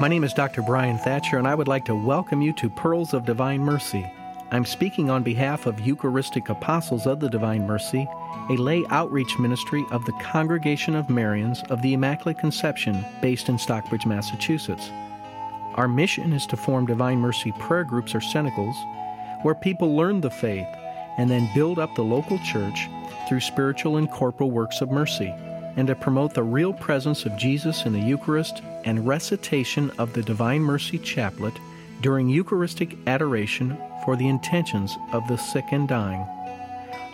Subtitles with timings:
[0.00, 0.62] My name is Dr.
[0.62, 4.10] Bryan Thatcher, and I would like to welcome you to Pearls of Divine Mercy.
[4.50, 8.08] I'm speaking on behalf of Eucharistic Apostles of the Divine Mercy,
[8.48, 13.58] a lay outreach ministry of the Congregation of Marians of the Immaculate Conception based in
[13.58, 14.90] Stockbridge, Massachusetts.
[15.74, 18.76] Our mission is to form Divine Mercy prayer groups or cenacles
[19.42, 20.68] where people learn the faith
[21.18, 22.88] and then build up the local church
[23.28, 25.34] through spiritual and corporal works of mercy
[25.80, 30.22] and to promote the real presence of Jesus in the Eucharist and recitation of the
[30.22, 31.58] Divine Mercy Chaplet
[32.02, 36.20] during Eucharistic adoration for the intentions of the sick and dying.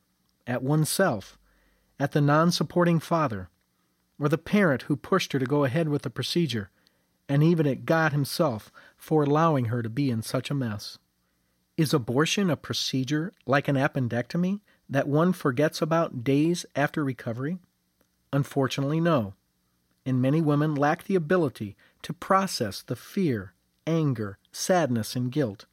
[0.47, 1.39] at oneself,
[1.99, 3.49] at the non supporting father,
[4.21, 6.69] or the parent who pushed her to go ahead with the procedure,
[7.31, 10.99] and even at God Himself for allowing her to be in such a mess.
[11.79, 17.57] Is abortion a procedure like an appendectomy that one forgets about days after recovery?
[18.35, 19.33] Unfortunately, no
[20.06, 23.53] and many women lack the ability to process the fear,
[23.87, 25.67] anger, sadness, and guilt.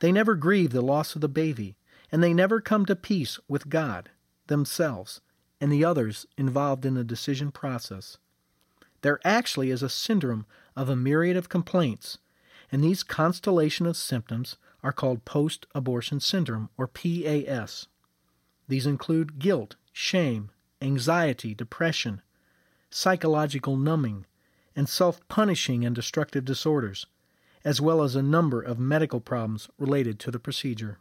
[0.00, 1.76] They never grieve the loss of the baby,
[2.10, 4.08] and they never come to peace with God,
[4.46, 5.20] themselves,
[5.60, 8.16] and the others involved in the decision process.
[9.02, 12.18] There actually is a syndrome of a myriad of complaints,
[12.72, 17.86] and these constellation of symptoms are called post abortion syndrome, or PAS.
[18.68, 22.22] These include guilt, shame, anxiety, depression,
[22.90, 24.26] psychological numbing,
[24.74, 27.06] and self punishing and destructive disorders,
[27.64, 30.98] as well as a number of medical problems related to the procedure.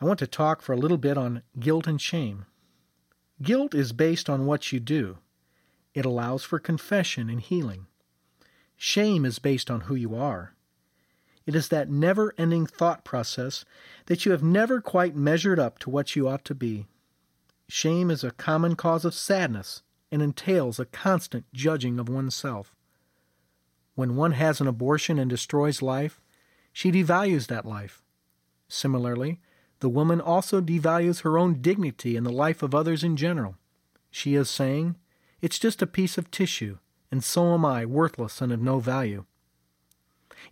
[0.00, 2.44] I want to talk for a little bit on guilt and shame.
[3.42, 5.18] Guilt is based on what you do,
[5.96, 7.86] it allows for confession and healing.
[8.76, 10.52] Shame is based on who you are.
[11.46, 13.64] It is that never ending thought process
[14.04, 16.86] that you have never quite measured up to what you ought to be.
[17.68, 22.74] Shame is a common cause of sadness and entails a constant judging of oneself.
[23.94, 26.20] When one has an abortion and destroys life,
[26.72, 28.02] she devalues that life.
[28.68, 29.40] Similarly,
[29.80, 33.56] the woman also devalues her own dignity and the life of others in general.
[34.10, 34.96] She is saying,
[35.40, 36.78] It's just a piece of tissue,
[37.10, 39.24] and so am I, worthless and of no value.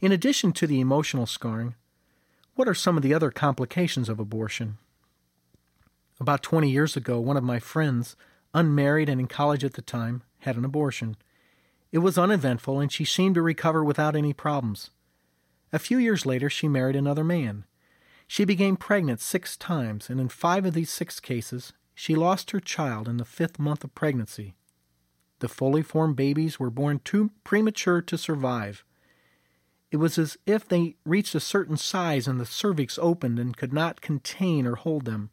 [0.01, 1.75] In addition to the emotional scarring,
[2.55, 4.79] what are some of the other complications of abortion?
[6.21, 8.17] About 20 years ago, one of my friends
[8.55, 11.17] unmarried and in college at the time, had an abortion.
[11.93, 14.91] It was uneventful, and she seemed to recover without any problems.
[15.73, 17.65] A few years later, she married another man.
[18.27, 22.61] She became pregnant six times, and in five of these six cases, she lost her
[22.61, 24.55] child in the fifth month of pregnancy.
[25.41, 28.85] The fully formed babies were born too premature to survive.
[29.91, 33.73] It was as if they reached a certain size and the cervix opened and could
[33.73, 35.31] not contain or hold them.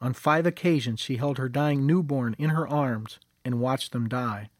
[0.00, 4.50] On five occasions she held her dying newborn in her arms and watched them die.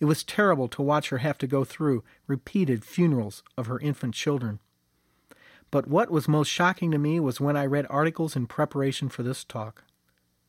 [0.00, 4.14] It was terrible to watch her have to go through repeated funerals of her infant
[4.14, 4.60] children.
[5.70, 9.22] But what was most shocking to me was when I read articles in preparation for
[9.22, 9.84] this talk.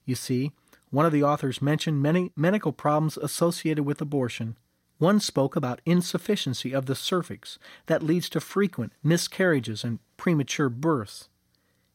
[0.05, 0.51] You see,
[0.91, 4.57] one of the authors mentioned many medical problems associated with abortion.
[4.97, 11.28] One spoke about insufficiency of the cervix that leads to frequent miscarriages and premature births.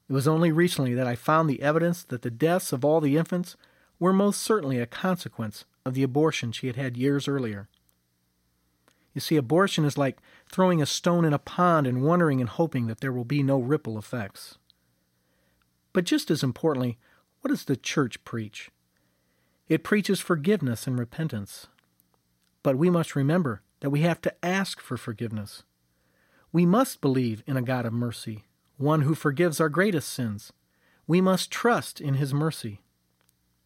[0.09, 3.17] It was only recently that I found the evidence that the deaths of all the
[3.17, 3.57] infants
[3.99, 7.69] were most certainly a consequence of the abortion she had had years earlier.
[9.15, 10.19] You see, abortion is like
[10.51, 13.59] throwing a stone in a pond and wondering and hoping that there will be no
[13.59, 14.59] ripple effects.
[15.93, 16.99] But just as importantly,
[17.41, 18.71] what does the church preach?
[19.69, 21.69] It preaches forgiveness and repentance.
[22.63, 25.63] But we must remember that we have to ask for forgiveness.
[26.53, 28.45] We must believe in a God of mercy,
[28.77, 30.53] one who forgives our greatest sins.
[31.07, 32.81] We must trust in his mercy.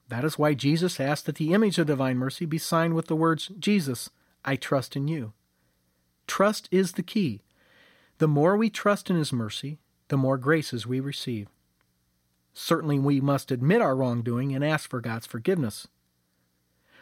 [0.09, 3.17] That is why Jesus asked that the image of divine mercy be signed with the
[3.17, 4.11] words, Jesus,
[4.45, 5.33] I trust in you.
[6.27, 7.43] Trust is the key.
[8.19, 9.79] The more we trust in his mercy,
[10.09, 11.49] the more graces we receive.
[12.55, 15.87] Certainly, we must admit our wrongdoing and ask for God's forgiveness.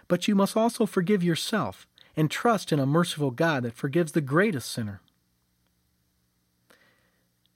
[0.08, 1.86] But you must also forgive yourself
[2.16, 5.00] and trust in a merciful God that forgives the greatest sinner.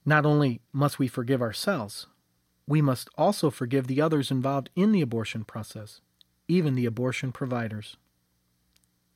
[0.04, 2.06] Not only must we forgive ourselves,
[2.66, 6.00] we must also forgive the others involved in the abortion process,
[6.48, 7.96] even the abortion providers.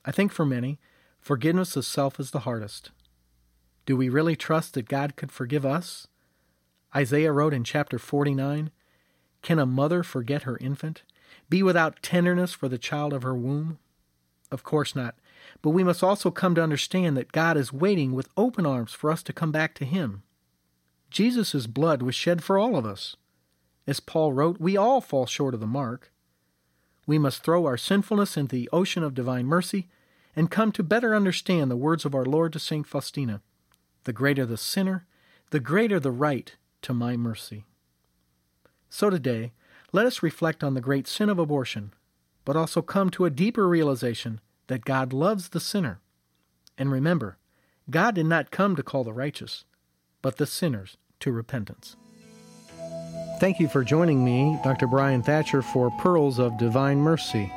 [0.05, 0.79] I think for many,
[1.21, 2.91] forgiveness of self is the hardest.
[3.87, 6.09] Do we really trust that God could forgive us?
[6.95, 8.71] Isaiah wrote in chapter 49
[9.43, 11.03] Can a mother forget her infant?
[11.49, 13.79] Be without tenderness for the child of her womb?
[14.51, 15.17] Of course not.
[15.63, 19.11] But we must also come to understand that God is waiting with open arms for
[19.11, 20.23] us to come back to Him.
[21.15, 23.15] Jesus' blood was shed for all of us.
[23.87, 26.11] As Paul wrote, we all fall short of the mark.
[27.07, 29.87] We must throw our sinfulness into the ocean of divine mercy
[30.35, 32.85] and come to better understand the words of our Lord to St.
[32.85, 33.43] Faustina
[34.03, 35.07] The greater the sinner,
[35.51, 36.53] the greater the right
[36.83, 37.65] to my mercy.
[38.91, 39.53] So today,
[39.93, 41.93] let us reflect on the great sin of abortion,
[42.45, 46.01] but also come to a deeper realization that God loves the sinner.
[46.77, 47.39] And remember,
[47.89, 49.65] God did not come to call the righteous,
[50.21, 51.97] but the sinners to repentance.
[53.41, 54.87] Thank you for joining me, Dr.
[54.87, 57.53] Bryan Thatcher, for Pearls of Divine Mercy.